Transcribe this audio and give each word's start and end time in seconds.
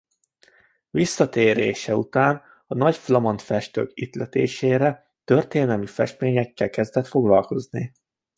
Visszatérése 0.89 1.95
után 1.95 2.41
a 2.67 2.75
nagy 2.75 2.95
flamand 2.95 3.39
festők 3.41 3.91
ihletésére 3.93 5.11
történelmi 5.23 5.85
festményekkel 5.87 6.69
kezdett 6.69 7.07
foglalkozni. 7.07 7.93